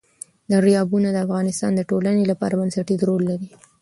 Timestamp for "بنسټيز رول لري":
2.61-3.47